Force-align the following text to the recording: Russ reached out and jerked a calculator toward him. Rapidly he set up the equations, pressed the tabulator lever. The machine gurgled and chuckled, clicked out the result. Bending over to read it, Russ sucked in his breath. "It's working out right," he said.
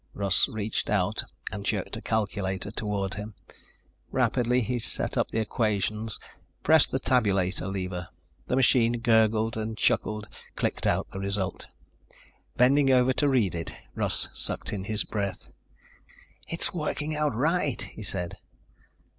Russ 0.15 0.49
reached 0.49 0.89
out 0.89 1.25
and 1.51 1.63
jerked 1.63 1.95
a 1.95 2.01
calculator 2.01 2.71
toward 2.71 3.13
him. 3.13 3.35
Rapidly 4.09 4.61
he 4.61 4.79
set 4.79 5.15
up 5.15 5.29
the 5.29 5.39
equations, 5.39 6.17
pressed 6.63 6.89
the 6.89 6.99
tabulator 6.99 7.67
lever. 7.71 8.07
The 8.47 8.55
machine 8.55 8.93
gurgled 8.93 9.55
and 9.57 9.77
chuckled, 9.77 10.27
clicked 10.55 10.87
out 10.87 11.11
the 11.11 11.19
result. 11.19 11.67
Bending 12.57 12.89
over 12.89 13.13
to 13.13 13.29
read 13.29 13.53
it, 13.53 13.73
Russ 13.93 14.27
sucked 14.33 14.73
in 14.73 14.85
his 14.85 15.03
breath. 15.03 15.51
"It's 16.47 16.73
working 16.73 17.15
out 17.15 17.35
right," 17.35 17.79
he 17.83 18.01
said. 18.01 18.37